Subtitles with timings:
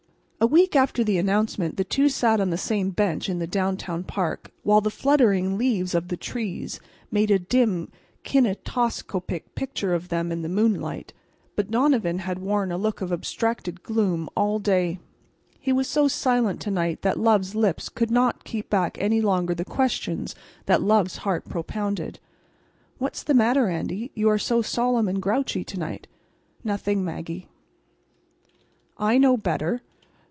[0.43, 4.03] A week after the announcement the two sat on the same bench in the downtown
[4.03, 6.79] park, while the fluttering leaves of the trees
[7.11, 7.91] made a dim
[8.23, 11.13] kinetoscopic picture of them in the moonlight.
[11.55, 14.97] But Donovan had worn a look of abstracted gloom all day.
[15.59, 19.53] He was so silent to night that love's lips could not keep back any longer
[19.53, 20.33] the questions
[20.65, 22.19] that love's heart propounded.
[22.97, 26.07] "What's the matter, Andy, you are so solemn and grouchy to night?"
[26.63, 27.47] "Nothing, Maggie."
[28.97, 29.81] "I know better.